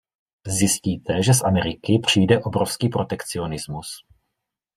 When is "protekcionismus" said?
2.89-3.87